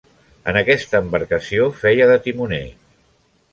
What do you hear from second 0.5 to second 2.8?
En aquesta embarcació feia de timoner.